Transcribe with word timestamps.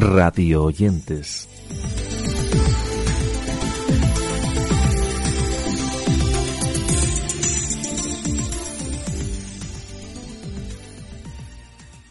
radio 0.00 0.64
oyentes. 0.64 1.49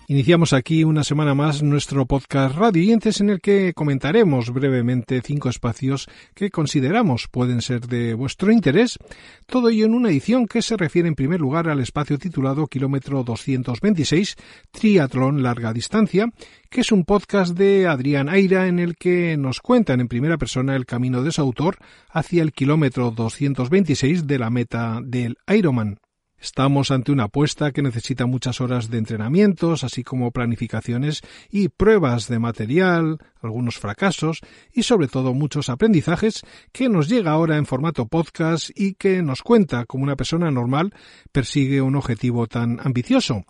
Iniciamos 0.09 0.53
aquí 0.53 0.83
una 0.83 1.03
semana 1.03 1.35
más 1.35 1.61
nuestro 1.61 2.07
podcast 2.07 2.55
Radiantes 2.55 3.21
en 3.21 3.29
el 3.29 3.39
que 3.39 3.75
comentaremos 3.75 4.51
brevemente 4.51 5.21
cinco 5.21 5.49
espacios 5.49 6.07
que 6.33 6.49
consideramos 6.49 7.27
pueden 7.27 7.61
ser 7.61 7.81
de 7.81 8.15
vuestro 8.15 8.51
interés, 8.51 8.97
todo 9.45 9.69
ello 9.69 9.85
en 9.85 9.93
una 9.93 10.09
edición 10.09 10.47
que 10.47 10.63
se 10.63 10.77
refiere 10.77 11.07
en 11.07 11.13
primer 11.13 11.39
lugar 11.39 11.69
al 11.69 11.79
espacio 11.79 12.17
titulado 12.17 12.65
Kilómetro 12.65 13.23
226 13.23 14.35
Triatlón 14.71 15.43
Larga 15.43 15.73
Distancia, 15.73 16.25
que 16.71 16.81
es 16.81 16.91
un 16.91 17.05
podcast 17.05 17.55
de 17.55 17.85
Adrián 17.85 18.29
Aira 18.29 18.65
en 18.65 18.79
el 18.79 18.95
que 18.95 19.37
nos 19.37 19.59
cuentan 19.59 20.01
en 20.01 20.07
primera 20.07 20.39
persona 20.39 20.75
el 20.75 20.87
camino 20.87 21.21
de 21.21 21.31
su 21.31 21.41
autor 21.41 21.77
hacia 22.09 22.41
el 22.41 22.51
kilómetro 22.51 23.11
226 23.11 24.25
de 24.25 24.39
la 24.39 24.49
meta 24.49 25.01
del 25.03 25.37
Ironman. 25.47 25.99
Estamos 26.41 26.91
ante 26.91 27.11
una 27.11 27.25
apuesta 27.25 27.71
que 27.71 27.81
necesita 27.81 28.25
muchas 28.25 28.61
horas 28.61 28.89
de 28.89 28.97
entrenamientos, 28.97 29.83
así 29.83 30.03
como 30.03 30.31
planificaciones 30.31 31.21
y 31.49 31.69
pruebas 31.69 32.27
de 32.27 32.39
material, 32.39 33.17
algunos 33.41 33.77
fracasos 33.77 34.39
y 34.73 34.83
sobre 34.83 35.07
todo 35.07 35.33
muchos 35.33 35.69
aprendizajes 35.69 36.43
que 36.71 36.89
nos 36.89 37.09
llega 37.09 37.31
ahora 37.31 37.57
en 37.57 37.65
formato 37.65 38.07
podcast 38.07 38.69
y 38.75 38.93
que 38.93 39.21
nos 39.21 39.41
cuenta 39.41 39.85
cómo 39.85 40.03
una 40.03 40.15
persona 40.15 40.49
normal 40.49 40.93
persigue 41.31 41.81
un 41.81 41.95
objetivo 41.95 42.47
tan 42.47 42.79
ambicioso. 42.81 43.43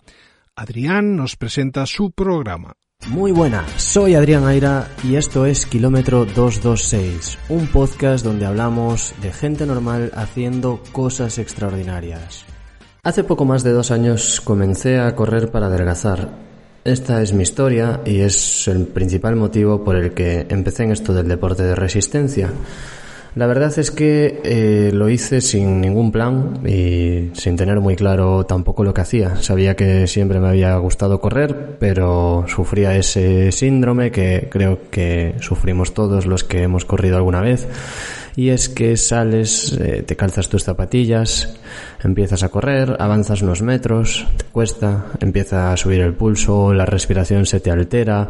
Adrián 0.56 1.16
nos 1.16 1.36
presenta 1.36 1.86
su 1.86 2.12
programa. 2.12 2.74
Muy 3.08 3.32
buena, 3.32 3.66
soy 3.78 4.16
Adrián 4.16 4.46
Aira 4.46 4.92
y 5.04 5.16
esto 5.16 5.46
es 5.46 5.66
Kilómetro 5.66 6.26
226, 6.26 7.40
un 7.48 7.68
podcast 7.68 8.26
donde 8.26 8.46
hablamos 8.46 9.14
de 9.22 9.32
gente 9.32 9.66
normal 9.66 10.12
haciendo 10.16 10.84
cosas 10.92 11.38
extraordinarias. 11.38 12.49
Hace 13.10 13.24
poco 13.24 13.44
más 13.44 13.64
de 13.64 13.72
dos 13.72 13.90
años 13.90 14.40
comencé 14.40 15.00
a 15.00 15.16
correr 15.16 15.50
para 15.50 15.66
adelgazar. 15.66 16.30
Esta 16.84 17.24
es 17.24 17.34
mi 17.34 17.42
historia 17.42 18.02
y 18.06 18.20
es 18.20 18.68
el 18.68 18.86
principal 18.86 19.36
motivo 19.36 19.84
por 19.84 19.96
el 19.96 20.12
que 20.12 20.46
empecé 20.48 20.84
en 20.84 20.92
esto 20.92 21.12
del 21.12 21.28
deporte 21.28 21.64
de 21.64 21.74
resistencia. 21.74 22.52
La 23.34 23.48
verdad 23.48 23.74
es 23.80 23.90
que 23.90 24.42
eh, 24.44 24.92
lo 24.94 25.10
hice 25.10 25.42
sin 25.42 25.82
ningún 25.82 26.12
plan 26.12 26.60
y 26.68 27.32
sin 27.34 27.56
tener 27.56 27.80
muy 27.80 27.96
claro 27.96 28.46
tampoco 28.46 28.84
lo 28.84 28.94
que 28.94 29.02
hacía. 29.02 29.38
Sabía 29.38 29.76
que 29.76 30.06
siempre 30.06 30.40
me 30.40 30.50
había 30.50 30.78
gustado 30.78 31.20
correr, 31.20 31.78
pero 31.80 32.46
sufría 32.48 32.96
ese 32.96 33.52
síndrome 33.52 34.12
que 34.12 34.50
creo 34.52 34.82
que 34.92 35.34
sufrimos 35.40 35.96
todos 35.96 36.28
los 36.28 36.44
que 36.44 36.62
hemos 36.62 36.86
corrido 36.86 37.18
alguna 37.18 37.42
vez 37.42 37.68
y 38.36 38.50
es 38.50 38.70
que 38.70 38.96
sales, 38.96 39.74
eh, 39.74 40.04
te 40.04 40.16
calzas 40.16 40.48
tus 40.48 40.64
zapatillas, 40.64 41.59
empiezas 42.04 42.44
a 42.44 42.50
correr, 42.50 42.96
avanzas 43.00 43.42
unos 43.42 43.62
metros, 43.62 44.28
te 44.38 44.46
cuesta, 44.46 45.06
empieza 45.20 45.72
a 45.72 45.78
subir 45.78 46.02
el 46.02 46.14
pulso, 46.14 46.74
la 46.74 46.86
respiración 46.86 47.46
se 47.46 47.60
te 47.60 47.72
altera 47.72 48.28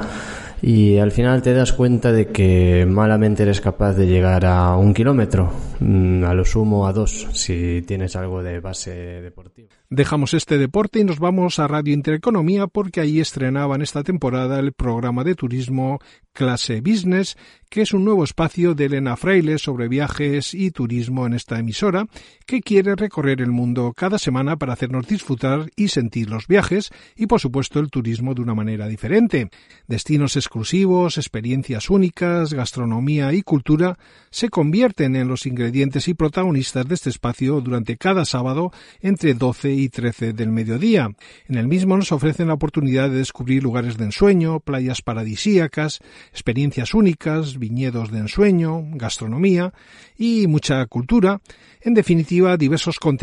y 0.61 0.97
al 0.97 1.11
final 1.11 1.41
te 1.41 1.53
das 1.53 1.73
cuenta 1.73 2.11
de 2.11 2.27
que 2.27 2.85
malamente 2.87 3.43
eres 3.43 3.61
capaz 3.61 3.93
de 3.93 4.07
llegar 4.07 4.45
a 4.45 4.75
un 4.75 4.93
kilómetro, 4.93 5.51
mm, 5.79 6.23
a 6.23 6.33
lo 6.33 6.43
sumo 6.43 6.87
a 6.87 6.93
dos, 6.93 7.27
si 7.33 7.81
tienes 7.87 8.15
algo 8.15 8.43
de 8.43 8.59
base 8.59 8.91
deportiva. 9.21 9.69
Dejamos 9.89 10.33
este 10.33 10.57
deporte 10.57 10.99
y 10.99 11.03
nos 11.03 11.19
vamos 11.19 11.59
a 11.59 11.67
Radio 11.67 11.93
Intereconomía 11.93 12.67
porque 12.67 13.01
ahí 13.01 13.19
estrenaban 13.19 13.81
esta 13.81 14.03
temporada 14.03 14.59
el 14.59 14.73
programa 14.73 15.23
de 15.23 15.35
turismo 15.35 15.99
Clase 16.33 16.81
Business, 16.81 17.37
que 17.69 17.81
es 17.81 17.93
un 17.93 18.05
nuevo 18.05 18.23
espacio 18.23 18.75
de 18.75 18.85
Elena 18.85 19.17
Fraile 19.17 19.57
sobre 19.57 19.87
viajes 19.87 20.53
y 20.53 20.71
turismo 20.71 21.25
en 21.25 21.33
esta 21.33 21.59
emisora, 21.59 22.05
que 22.45 22.61
quiere 22.61 22.95
recorrer 22.95 23.28
el 23.31 23.51
mundo 23.51 23.93
cada 23.95 24.17
semana 24.17 24.57
para 24.57 24.73
hacernos 24.73 25.07
disfrutar 25.07 25.69
y 25.75 25.89
sentir 25.89 26.29
los 26.29 26.47
viajes 26.47 26.89
y 27.15 27.27
por 27.27 27.39
supuesto 27.39 27.79
el 27.79 27.91
turismo 27.91 28.33
de 28.33 28.41
una 28.41 28.55
manera 28.55 28.87
diferente. 28.87 29.49
Destinos 29.87 30.35
exclusivos, 30.35 31.17
experiencias 31.17 31.89
únicas, 31.89 32.53
gastronomía 32.53 33.31
y 33.33 33.43
cultura 33.43 33.99
se 34.31 34.49
convierten 34.49 35.15
en 35.15 35.27
los 35.27 35.45
ingredientes 35.45 36.07
y 36.07 36.15
protagonistas 36.15 36.87
de 36.87 36.95
este 36.95 37.09
espacio 37.11 37.61
durante 37.61 37.97
cada 37.97 38.25
sábado 38.25 38.71
entre 39.01 39.35
12 39.35 39.73
y 39.73 39.89
13 39.89 40.33
del 40.33 40.49
mediodía. 40.49 41.09
En 41.47 41.57
el 41.57 41.67
mismo 41.67 41.95
nos 41.97 42.11
ofrecen 42.11 42.47
la 42.47 42.55
oportunidad 42.55 43.09
de 43.09 43.17
descubrir 43.17 43.61
lugares 43.61 43.97
de 43.97 44.05
ensueño, 44.05 44.59
playas 44.59 45.01
paradisíacas, 45.01 45.99
experiencias 46.31 46.93
únicas, 46.95 47.59
viñedos 47.59 48.11
de 48.11 48.19
ensueño, 48.19 48.83
gastronomía 48.93 49.73
y 50.17 50.47
mucha 50.47 50.85
cultura, 50.87 51.41
en 51.81 51.93
definitiva 51.93 52.57
diversos 52.57 52.97
contenidos 52.99 53.18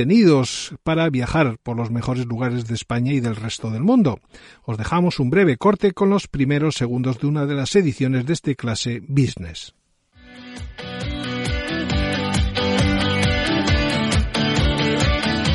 para 0.83 1.09
viajar 1.09 1.57
por 1.63 1.77
los 1.77 1.91
mejores 1.91 2.27
lugares 2.27 2.67
de 2.67 2.75
España 2.75 3.13
y 3.13 3.21
del 3.21 3.37
resto 3.37 3.71
del 3.71 3.83
mundo. 3.83 4.21
Os 4.65 4.77
dejamos 4.77 5.19
un 5.21 5.31
breve 5.31 5.57
corte 5.57 5.93
con 5.93 6.11
los 6.11 6.29
primeros 6.29 6.75
segundos 6.75 7.19
de 7.19 7.27
una 7.27 7.47
de 7.47 7.55
las 7.55 7.75
ediciones 7.77 8.27
de 8.27 8.33
este 8.33 8.57
clase 8.57 9.01
Business. 9.07 9.75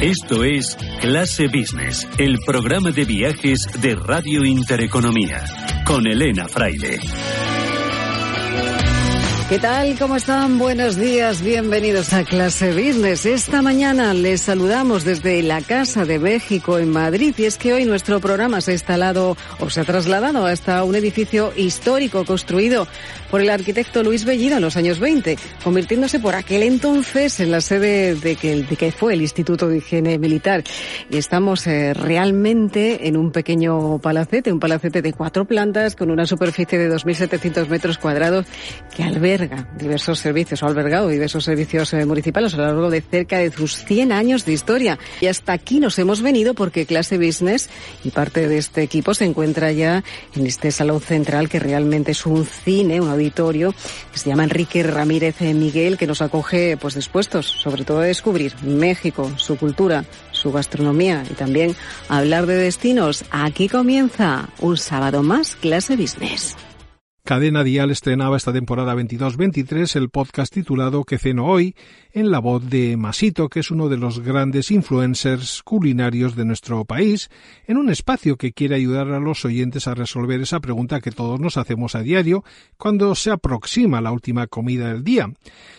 Esto 0.01 0.43
es 0.43 0.75
Clase 0.99 1.45
Business, 1.45 2.07
el 2.17 2.39
programa 2.43 2.89
de 2.89 3.05
viajes 3.05 3.67
de 3.81 3.93
Radio 3.93 4.43
Intereconomía, 4.43 5.45
con 5.85 6.07
Elena 6.07 6.47
Fraile. 6.47 6.97
¿Qué 9.51 9.59
tal? 9.59 9.99
¿Cómo 9.99 10.15
están? 10.15 10.57
Buenos 10.59 10.95
días, 10.95 11.41
bienvenidos 11.41 12.13
a 12.13 12.23
Clase 12.23 12.71
Business. 12.71 13.25
Esta 13.25 13.61
mañana 13.61 14.13
les 14.13 14.43
saludamos 14.43 15.03
desde 15.03 15.43
la 15.43 15.59
Casa 15.59 16.05
de 16.05 16.19
México 16.19 16.79
en 16.79 16.89
Madrid 16.89 17.35
y 17.37 17.43
es 17.43 17.57
que 17.57 17.73
hoy 17.73 17.83
nuestro 17.83 18.21
programa 18.21 18.61
se 18.61 18.71
ha 18.71 18.75
instalado 18.75 19.35
o 19.59 19.69
se 19.69 19.81
ha 19.81 19.83
trasladado 19.83 20.45
hasta 20.45 20.85
un 20.85 20.95
edificio 20.95 21.51
histórico 21.57 22.23
construido 22.23 22.87
por 23.29 23.41
el 23.41 23.49
arquitecto 23.49 24.03
Luis 24.03 24.23
Bellido 24.23 24.55
en 24.55 24.61
los 24.61 24.77
años 24.77 25.01
20, 25.01 25.37
convirtiéndose 25.65 26.21
por 26.21 26.33
aquel 26.35 26.63
entonces 26.63 27.41
en 27.41 27.51
la 27.51 27.59
sede 27.59 28.15
de 28.15 28.37
que, 28.37 28.63
de 28.63 28.75
que 28.77 28.93
fue 28.93 29.15
el 29.15 29.21
Instituto 29.21 29.67
de 29.67 29.79
Higiene 29.79 30.17
Militar. 30.17 30.63
Y 31.09 31.17
estamos 31.17 31.67
eh, 31.67 31.93
realmente 31.93 33.05
en 33.05 33.17
un 33.17 33.33
pequeño 33.33 33.99
palacete, 33.99 34.53
un 34.53 34.61
palacete 34.61 35.01
de 35.01 35.11
cuatro 35.11 35.43
plantas 35.43 35.97
con 35.97 36.09
una 36.09 36.25
superficie 36.25 36.77
de 36.77 36.89
2.700 36.89 37.67
metros 37.67 37.97
cuadrados 37.97 38.45
que 38.95 39.03
alberga 39.03 39.40
diversos 39.77 40.19
servicios, 40.19 40.63
o 40.63 40.67
albergado 40.67 41.07
diversos 41.07 41.43
servicios 41.43 41.93
eh, 41.93 42.05
municipales 42.05 42.53
a 42.53 42.57
lo 42.57 42.65
largo 42.65 42.89
de 42.89 43.01
cerca 43.01 43.37
de 43.37 43.51
sus 43.51 43.83
100 43.85 44.11
años 44.11 44.45
de 44.45 44.53
historia. 44.53 44.99
Y 45.19 45.27
hasta 45.27 45.53
aquí 45.53 45.79
nos 45.79 45.97
hemos 45.99 46.21
venido 46.21 46.53
porque 46.53 46.85
Clase 46.85 47.17
Business 47.17 47.69
y 48.03 48.11
parte 48.11 48.47
de 48.47 48.57
este 48.57 48.83
equipo 48.83 49.13
se 49.13 49.25
encuentra 49.25 49.71
ya 49.71 50.03
en 50.35 50.45
este 50.45 50.71
salón 50.71 51.01
central 51.01 51.49
que 51.49 51.59
realmente 51.59 52.11
es 52.11 52.25
un 52.25 52.45
cine, 52.45 53.01
un 53.01 53.09
auditorio, 53.09 53.73
que 54.11 54.19
se 54.19 54.29
llama 54.29 54.43
Enrique 54.43 54.83
Ramírez 54.83 55.41
Miguel, 55.41 55.97
que 55.97 56.07
nos 56.07 56.21
acoge 56.21 56.77
pues 56.77 56.95
dispuestos 56.95 57.45
sobre 57.45 57.85
todo 57.85 57.99
a 57.99 58.05
descubrir 58.05 58.53
México, 58.63 59.31
su 59.37 59.57
cultura, 59.57 60.05
su 60.31 60.51
gastronomía 60.51 61.23
y 61.29 61.33
también 61.33 61.75
hablar 62.09 62.45
de 62.45 62.55
destinos. 62.55 63.23
Aquí 63.31 63.69
comienza 63.69 64.49
un 64.59 64.77
sábado 64.77 65.23
más 65.23 65.55
Clase 65.55 65.95
Business. 65.95 66.55
Cadena 67.31 67.63
Dial 67.63 67.91
estrenaba 67.91 68.35
esta 68.35 68.51
temporada 68.51 68.93
22-23 68.93 69.95
el 69.95 70.09
podcast 70.09 70.53
titulado 70.53 71.05
Que 71.05 71.17
ceno 71.17 71.45
hoy, 71.45 71.77
en 72.11 72.29
la 72.29 72.39
voz 72.39 72.69
de 72.69 72.97
Masito, 72.97 73.47
que 73.47 73.61
es 73.61 73.71
uno 73.71 73.87
de 73.87 73.95
los 73.95 74.19
grandes 74.19 74.69
influencers 74.69 75.63
culinarios 75.63 76.35
de 76.35 76.43
nuestro 76.43 76.83
país, 76.83 77.29
en 77.67 77.77
un 77.77 77.89
espacio 77.89 78.35
que 78.35 78.51
quiere 78.51 78.75
ayudar 78.75 79.07
a 79.13 79.21
los 79.21 79.45
oyentes 79.45 79.87
a 79.87 79.95
resolver 79.95 80.41
esa 80.41 80.59
pregunta 80.59 80.99
que 80.99 81.11
todos 81.11 81.39
nos 81.39 81.55
hacemos 81.55 81.95
a 81.95 82.01
diario 82.01 82.43
cuando 82.75 83.15
se 83.15 83.31
aproxima 83.31 84.01
la 84.01 84.11
última 84.11 84.47
comida 84.47 84.89
del 84.89 85.05
día. 85.05 85.31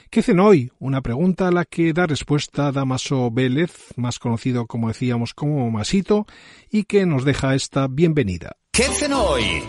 ¿Qué 0.08 0.22
ceno 0.22 0.46
hoy? 0.46 0.72
Una 0.78 1.02
pregunta 1.02 1.48
a 1.48 1.52
la 1.52 1.66
que 1.66 1.92
da 1.92 2.06
respuesta 2.06 2.72
Damaso 2.72 3.30
Vélez, 3.30 3.92
más 3.96 4.18
conocido 4.18 4.64
como 4.64 4.88
decíamos 4.88 5.34
como 5.34 5.70
Masito, 5.70 6.24
y 6.70 6.84
que 6.84 7.04
nos 7.04 7.26
deja 7.26 7.54
esta 7.54 7.88
bienvenida. 7.88 8.56
¿Qué 8.72 8.84
ceno 8.84 9.22
hoy? 9.22 9.62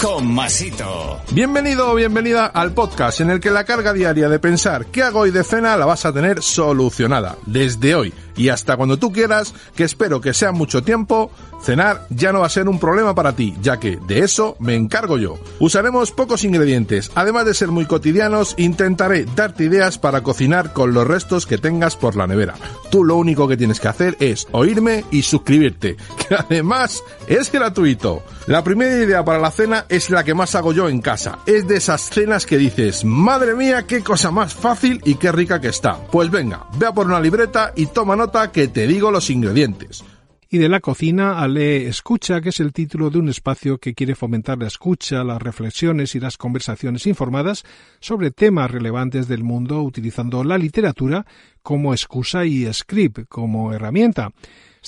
Con 0.00 0.32
Masito. 0.32 1.20
Bienvenido 1.32 1.90
o 1.90 1.94
bienvenida 1.94 2.46
al 2.46 2.72
podcast 2.72 3.20
en 3.20 3.30
el 3.30 3.40
que 3.40 3.50
la 3.50 3.64
carga 3.64 3.92
diaria 3.92 4.28
de 4.28 4.38
pensar 4.38 4.86
qué 4.86 5.02
hago 5.02 5.20
hoy 5.20 5.30
de 5.30 5.44
cena 5.44 5.76
la 5.76 5.84
vas 5.84 6.06
a 6.06 6.12
tener 6.12 6.42
solucionada 6.42 7.36
desde 7.46 7.94
hoy 7.94 8.14
Y 8.36 8.48
hasta 8.48 8.76
cuando 8.76 8.98
tú 8.98 9.12
quieras, 9.12 9.52
que 9.74 9.84
espero 9.84 10.20
que 10.20 10.32
sea 10.32 10.52
mucho 10.52 10.82
tiempo, 10.82 11.30
cenar 11.62 12.06
ya 12.10 12.32
no 12.32 12.40
va 12.40 12.46
a 12.46 12.50
ser 12.50 12.68
un 12.68 12.78
problema 12.78 13.14
para 13.14 13.34
ti, 13.34 13.56
ya 13.60 13.78
que 13.78 13.96
de 13.96 14.20
eso 14.20 14.56
me 14.58 14.74
encargo 14.74 15.18
yo. 15.18 15.38
Usaremos 15.58 16.12
pocos 16.12 16.44
ingredientes, 16.44 17.10
además 17.14 17.46
de 17.46 17.54
ser 17.54 17.68
muy 17.68 17.86
cotidianos, 17.86 18.54
intentaré 18.58 19.26
darte 19.36 19.64
ideas 19.64 19.98
para 19.98 20.22
cocinar 20.22 20.72
con 20.72 20.94
los 20.94 21.06
restos 21.06 21.46
que 21.46 21.58
tengas 21.58 21.96
por 21.96 22.16
la 22.16 22.26
nevera. 22.26 22.54
Tú 22.90 23.04
lo 23.04 23.16
único 23.16 23.46
que 23.46 23.56
tienes 23.56 23.80
que 23.80 23.88
hacer 23.88 24.16
es 24.20 24.46
oírme 24.52 25.04
y 25.10 25.22
suscribirte, 25.22 25.96
que 26.28 26.34
además 26.34 27.02
es 27.26 27.50
gratuito. 27.52 28.22
La 28.46 28.64
primera 28.64 28.96
idea 28.96 29.24
para 29.24 29.38
la 29.38 29.50
cena 29.50 29.86
es 29.88 30.10
la 30.10 30.24
que 30.24 30.34
más 30.34 30.54
hago 30.54 30.72
yo 30.72 30.88
en 30.88 31.00
casa. 31.00 31.38
Es 31.46 31.68
de 31.68 31.76
esas 31.76 32.10
cenas 32.10 32.46
que 32.46 32.58
dices, 32.58 33.04
madre 33.04 33.54
mía, 33.54 33.86
qué 33.86 34.02
cosa 34.02 34.30
más 34.30 34.54
fácil 34.54 35.00
y 35.04 35.14
qué 35.14 35.30
rica 35.30 35.60
que 35.60 35.68
está. 35.68 35.98
Pues 36.10 36.30
venga, 36.30 36.66
ve 36.76 36.86
a 36.86 36.92
por 36.92 37.06
una 37.06 37.20
libreta 37.20 37.72
y 37.76 37.86
toma 37.86 38.16
nota 38.16 38.50
que 38.50 38.68
te 38.68 38.86
digo 38.86 39.10
los 39.10 39.30
ingredientes 39.30 40.02
y 40.52 40.58
de 40.58 40.68
la 40.68 40.80
cocina 40.80 41.38
a 41.38 41.46
Le 41.46 41.86
Escucha, 41.86 42.40
que 42.40 42.48
es 42.48 42.58
el 42.58 42.72
título 42.72 43.08
de 43.08 43.20
un 43.20 43.28
espacio 43.28 43.78
que 43.78 43.94
quiere 43.94 44.16
fomentar 44.16 44.58
la 44.58 44.66
escucha, 44.66 45.22
las 45.22 45.40
reflexiones 45.40 46.16
y 46.16 46.20
las 46.20 46.36
conversaciones 46.36 47.06
informadas 47.06 47.62
sobre 48.00 48.32
temas 48.32 48.68
relevantes 48.68 49.28
del 49.28 49.44
mundo 49.44 49.80
utilizando 49.80 50.42
la 50.42 50.58
literatura 50.58 51.24
como 51.62 51.94
excusa 51.94 52.44
y 52.44 52.70
script 52.72 53.28
como 53.28 53.72
herramienta. 53.72 54.32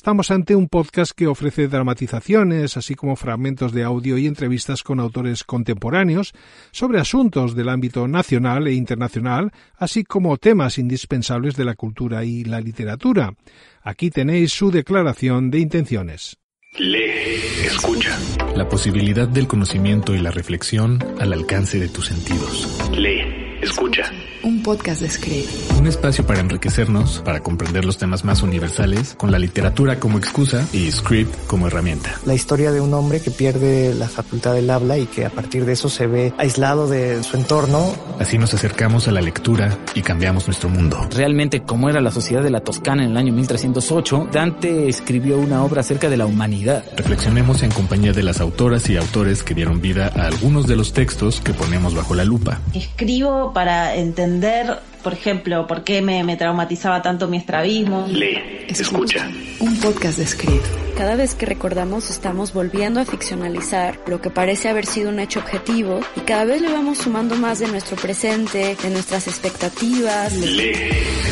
Estamos 0.03 0.33
ante 0.33 0.57
un 0.57 0.67
podcast 0.67 1.13
que 1.13 1.29
ofrece 1.29 1.69
dramatizaciones, 1.69 2.77
así 2.77 2.97
como 2.97 3.15
fragmentos 3.15 3.71
de 3.71 3.85
audio 3.85 4.19
y 4.19 4.27
entrevistas 4.27 4.83
con 4.83 4.99
autores 4.99 5.45
contemporáneos 5.45 6.33
sobre 6.73 6.99
asuntos 6.99 7.55
del 7.55 7.69
ámbito 7.69 8.09
nacional 8.09 8.67
e 8.67 8.73
internacional, 8.73 9.53
así 9.77 10.03
como 10.03 10.39
temas 10.39 10.79
indispensables 10.79 11.55
de 11.55 11.67
la 11.67 11.77
cultura 11.77 12.25
y 12.25 12.43
la 12.43 12.61
literatura. 12.61 13.35
Aquí 13.81 14.11
tenéis 14.11 14.51
su 14.51 14.73
declaración 14.73 15.53
de 15.53 15.61
intenciones. 15.61 16.37
Lee, 16.81 17.39
escucha. 17.65 18.19
La 18.57 18.69
posibilidad 18.69 19.29
del 19.29 19.47
conocimiento 19.47 20.17
y 20.17 20.19
la 20.19 20.33
reflexión 20.33 20.99
al 21.21 21.33
alcance 21.33 21.79
de 21.79 21.89
tus 21.89 22.07
sentidos. 22.07 22.91
Lee, 22.97 23.32
escucha 23.63 24.11
un 24.43 24.63
podcast 24.63 25.01
de 25.01 25.09
Script. 25.09 25.49
Un 25.79 25.87
espacio 25.87 26.27
para 26.27 26.41
enriquecernos, 26.41 27.23
para 27.25 27.41
comprender 27.41 27.85
los 27.85 27.99
temas 27.99 28.25
más 28.25 28.43
universales, 28.43 29.15
con 29.15 29.31
la 29.31 29.39
literatura 29.39 30.01
como 30.01 30.19
excusa 30.19 30.67
y 30.73 30.91
Script 30.91 31.47
como 31.47 31.69
herramienta. 31.69 32.19
La 32.27 32.35
historia 32.35 32.73
de 32.73 32.81
un 32.81 32.93
hombre 32.93 33.21
que 33.21 33.31
pierde 33.31 33.95
la 33.95 34.09
facultad 34.09 34.55
del 34.55 34.69
habla 34.71 34.99
y 34.99 35.07
que 35.07 35.25
a 35.25 35.31
partir 35.31 35.65
de 35.65 35.73
eso 35.73 35.89
se 35.89 36.07
ve 36.07 36.33
aislado 36.39 36.89
de 36.89 37.23
su 37.23 37.37
entorno. 37.37 37.95
Así 38.19 38.37
nos 38.39 38.53
acercamos 38.53 39.07
a 39.09 39.13
la 39.13 39.21
lectura 39.21 39.79
y 39.95 40.03
cambiamos 40.03 40.47
nuestro 40.47 40.69
mundo. 40.69 41.09
Realmente, 41.15 41.63
como 41.63 41.89
era 41.89 42.01
la 42.01 42.11
sociedad 42.11 42.43
de 42.43 42.51
la 42.51 42.61
Toscana 42.61 43.05
en 43.05 43.13
el 43.13 43.17
año 43.17 43.33
1308, 43.33 44.29
Dante 44.33 44.89
escribió 44.89 45.39
una 45.39 45.63
obra 45.63 45.83
acerca 45.83 46.11
de 46.11 46.17
la 46.17 46.27
humanidad. 46.27 46.85
Reflexionemos 46.97 47.63
en 47.63 47.71
compañía 47.71 48.13
de 48.13 48.23
las 48.23 48.41
autoras 48.41 48.89
y 48.91 48.97
autores 48.97 49.43
que 49.45 49.55
dieron 49.55 49.81
vida 49.81 50.11
a 50.17 50.27
algunos 50.27 50.67
de 50.67 50.77
los 50.77 50.93
textos 50.93 51.41
que 51.41 51.55
ponemos 51.55 51.95
bajo 51.95 52.15
la 52.15 52.25
lupa. 52.25 52.61
Escribo 52.75 53.52
para 53.53 53.95
entender 53.95 54.79
por 55.03 55.13
ejemplo, 55.13 55.67
por 55.67 55.85
qué 55.85 56.01
me, 56.01 56.37
traumatizaba 56.37 57.03
tanto 57.03 57.29
mi 57.29 57.37
estrabismo. 57.37 58.07
Lee, 58.09 58.67
escucha. 58.69 59.29
Un 59.59 59.79
podcast 59.81 60.19
de 60.19 60.27
Script. 60.27 60.65
Cada 60.97 61.17
vez 61.17 61.35
que 61.35 61.47
recordamos 61.47 62.11
estamos 62.11 62.53
volviendo 62.53 63.01
a 63.01 63.05
ficcionalizar 63.05 63.99
lo 64.07 64.21
que 64.21 64.31
parece 64.31 64.69
haber 64.69 64.87
sido 64.87 65.11
un 65.11 65.19
hecho 65.19 65.41
objetivo 65.41 66.01
y 66.17 66.21
cada 66.21 66.45
vez 66.45 66.61
le 66.63 66.73
vamos 66.73 66.99
sumando 66.99 67.35
más 67.35 67.59
de 67.59 67.69
nuestro 67.69 67.97
presente, 67.97 68.77
de 68.81 68.91
nuestras 68.91 69.27
expectativas. 69.27 70.37
Lee, 70.37 70.73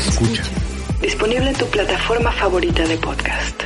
escucha. 0.08 0.42
Disponible 1.00 1.50
en 1.50 1.56
tu 1.56 1.66
plataforma 1.66 2.32
favorita 2.32 2.86
de 2.86 2.96
podcast. 2.96 3.62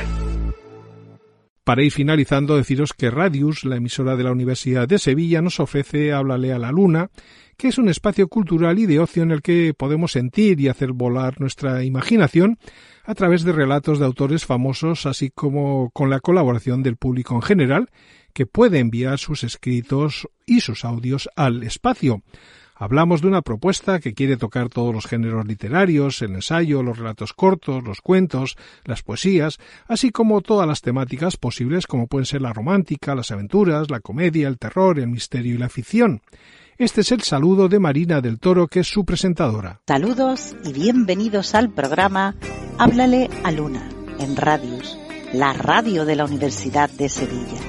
Para 1.63 1.81
ir 1.81 1.91
finalizando, 1.91 2.57
deciros 2.57 2.93
que 2.93 3.09
Radius, 3.09 3.65
la 3.65 3.77
emisora 3.77 4.15
de 4.15 4.23
la 4.23 4.31
Universidad 4.31 4.87
de 4.87 4.99
Sevilla, 4.99 5.41
nos 5.41 5.59
ofrece 5.59 6.13
Háblale 6.13 6.53
a 6.53 6.59
la 6.59 6.71
Luna, 6.71 7.09
que 7.57 7.67
es 7.69 7.77
un 7.77 7.89
espacio 7.89 8.27
cultural 8.27 8.79
y 8.79 8.85
de 8.85 8.99
ocio 8.99 9.23
en 9.23 9.31
el 9.31 9.41
que 9.41 9.73
podemos 9.77 10.11
sentir 10.11 10.59
y 10.59 10.67
hacer 10.67 10.91
volar 10.91 11.39
nuestra 11.39 11.83
imaginación 11.83 12.57
a 13.03 13.15
través 13.15 13.43
de 13.43 13.53
relatos 13.53 13.99
de 13.99 14.05
autores 14.05 14.45
famosos, 14.45 15.05
así 15.05 15.29
como 15.29 15.89
con 15.91 16.09
la 16.09 16.19
colaboración 16.19 16.83
del 16.83 16.97
público 16.97 17.35
en 17.35 17.41
general, 17.41 17.89
que 18.33 18.45
puede 18.45 18.79
enviar 18.79 19.19
sus 19.19 19.43
escritos 19.43 20.27
y 20.45 20.61
sus 20.61 20.83
audios 20.83 21.29
al 21.35 21.63
espacio. 21.63 22.21
Hablamos 22.77 23.21
de 23.21 23.29
una 23.29 23.41
propuesta 23.41 24.01
que 24.01 24.13
quiere 24.13 24.35
tocar 24.35 24.67
todos 24.67 24.93
los 24.93 25.05
géneros 25.05 25.47
literarios, 25.47 26.21
el 26.21 26.35
ensayo, 26.35 26.83
los 26.83 26.97
relatos 26.97 27.31
cortos, 27.31 27.85
los 27.85 28.01
cuentos, 28.01 28.57
las 28.83 29.01
poesías, 29.01 29.59
así 29.87 30.11
como 30.11 30.41
todas 30.41 30.67
las 30.67 30.81
temáticas 30.81 31.37
posibles 31.37 31.87
como 31.87 32.07
pueden 32.07 32.25
ser 32.25 32.41
la 32.41 32.51
romántica, 32.51 33.15
las 33.15 33.31
aventuras, 33.31 33.89
la 33.89 34.01
comedia, 34.01 34.49
el 34.49 34.57
terror, 34.57 34.99
el 34.99 35.07
misterio 35.07 35.55
y 35.55 35.57
la 35.57 35.69
ficción. 35.69 36.21
Este 36.77 37.01
es 37.01 37.11
el 37.13 37.21
saludo 37.21 37.69
de 37.69 37.79
Marina 37.79 38.19
del 38.19 38.37
Toro, 38.37 38.67
que 38.67 38.81
es 38.81 38.87
su 38.87 39.05
presentadora. 39.05 39.79
Saludos 39.87 40.57
y 40.65 40.73
bienvenidos 40.73 41.55
al 41.55 41.69
programa 41.69 42.35
Háblale 42.77 43.29
a 43.45 43.51
Luna, 43.53 43.87
en 44.19 44.35
Radius, 44.35 44.97
la 45.31 45.53
radio 45.53 46.03
de 46.03 46.17
la 46.17 46.25
Universidad 46.25 46.89
de 46.89 47.07
Sevilla. 47.07 47.61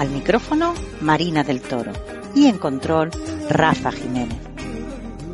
Al 0.00 0.10
micrófono, 0.10 0.74
Marina 1.00 1.44
del 1.44 1.60
Toro. 1.60 1.92
Y 2.34 2.46
en 2.46 2.58
control, 2.58 3.12
Rafa 3.48 3.92
Jiménez. 3.92 4.40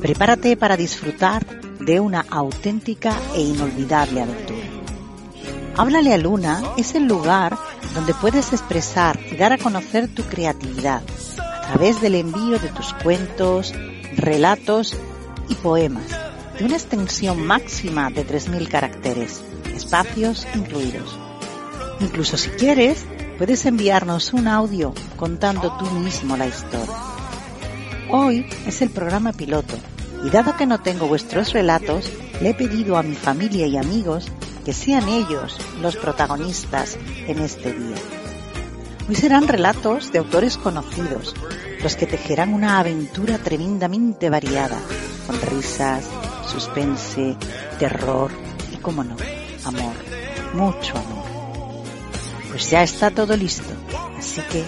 Prepárate 0.03 0.59
para 0.59 0.77
disfrutar 0.77 1.47
de 1.81 2.01
una 2.01 2.27
auténtica 2.29 3.19
e 3.35 3.41
inolvidable 3.41 4.21
aventura. 4.21 4.67
Háblale 5.79 6.13
a 6.13 6.19
Luna 6.19 6.63
es 6.77 6.95
el 6.95 7.07
lugar 7.07 7.57
donde 7.95 8.13
puedes 8.13 8.53
expresar 8.53 9.19
y 9.33 9.37
dar 9.37 9.55
a 9.55 9.59
conocer 9.59 10.09
tu 10.15 10.25
creatividad 10.25 11.01
través 11.67 12.01
del 12.01 12.15
envío 12.15 12.59
de 12.59 12.69
tus 12.69 12.93
cuentos, 12.95 13.75
relatos 14.17 14.97
y 15.49 15.55
poemas 15.55 16.07
de 16.59 16.65
una 16.65 16.77
extensión 16.77 17.45
máxima 17.45 18.11
de 18.11 18.27
3.000 18.27 18.69
caracteres, 18.69 19.43
espacios 19.75 20.47
incluidos. 20.55 21.19
Incluso 22.01 22.37
si 22.37 22.51
quieres, 22.51 23.05
puedes 23.39 23.67
enviarnos 23.67 24.33
un 24.33 24.47
audio 24.47 24.95
contando 25.17 25.77
tú 25.79 25.87
mismo 25.87 26.37
la 26.37 26.47
historia. 26.47 26.95
Hoy 28.11 28.47
es 28.67 28.83
el 28.83 28.91
programa 28.91 29.33
piloto 29.33 29.75
y 30.25 30.31
dado 30.31 30.57
que 30.57 30.67
no 30.67 30.81
tengo 30.81 31.07
vuestros 31.07 31.53
relatos, 31.53 32.11
le 32.41 32.51
he 32.51 32.55
pedido 32.55 32.97
a 32.97 33.03
mi 33.03 33.15
familia 33.15 33.67
y 33.67 33.77
amigos 33.77 34.27
que 34.65 34.73
sean 34.73 35.09
ellos 35.09 35.59
los 35.83 35.97
protagonistas 35.97 36.97
en 37.27 37.41
este 37.41 37.73
día. 37.73 37.97
Hoy 39.07 39.15
serán 39.17 39.49
relatos 39.49 40.13
de 40.13 40.19
autores 40.19 40.57
conocidos, 40.57 41.35
los 41.83 41.95
que 41.95 42.07
tejerán 42.07 42.55
una 42.55 42.79
aventura 42.79 43.37
tremendamente 43.37 44.31
variada, 44.31 44.79
con 45.27 45.39
risas, 45.43 46.09
suspense, 46.47 47.37
terror 47.79 48.31
y, 48.73 48.79
como 48.79 49.05
no, 49.05 49.17
amor, 49.65 49.95
mucho 50.55 50.97
amor. 50.97 51.25
Pues 52.49 52.71
ya 52.71 52.83
está 52.83 53.11
todo 53.11 53.37
listo, 53.37 53.75
así 54.17 54.41
que 54.51 54.65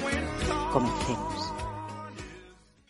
comencemos. 0.70 1.35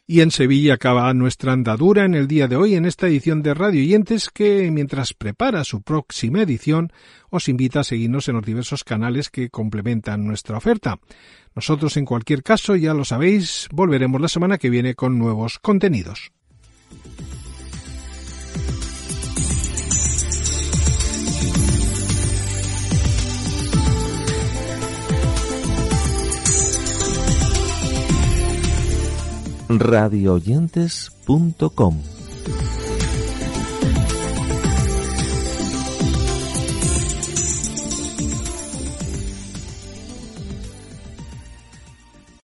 Y 0.08 0.20
en 0.20 0.30
Sevilla 0.30 0.75
acaba 0.75 1.12
nuestra 1.14 1.52
andadura 1.52 2.04
en 2.04 2.14
el 2.14 2.28
día 2.28 2.46
de 2.46 2.54
hoy 2.54 2.76
en 2.76 2.84
esta 2.84 3.08
edición 3.08 3.42
de 3.42 3.54
Radio 3.54 3.80
Oyentes 3.80 4.30
que, 4.30 4.70
mientras 4.70 5.12
prepara 5.12 5.64
su 5.64 5.82
próxima 5.82 6.42
edición, 6.42 6.92
os 7.28 7.48
invita 7.48 7.80
a 7.80 7.84
seguirnos 7.84 8.28
en 8.28 8.36
los 8.36 8.46
diversos 8.46 8.84
canales 8.84 9.30
que 9.30 9.50
complementan 9.50 10.25
nuestra 10.25 10.58
oferta. 10.58 11.00
Nosotros, 11.56 11.96
en 11.96 12.04
cualquier 12.04 12.44
caso, 12.44 12.76
ya 12.76 12.94
lo 12.94 13.04
sabéis, 13.04 13.66
volveremos 13.72 14.20
la 14.20 14.28
semana 14.28 14.58
que 14.58 14.70
viene 14.70 14.94
con 14.94 15.18
nuevos 15.18 15.58
contenidos. 15.58 16.30
radioyentes.com 29.68 32.15